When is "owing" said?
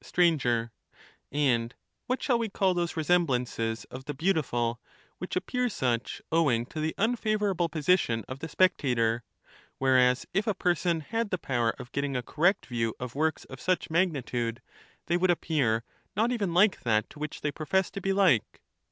6.30-6.64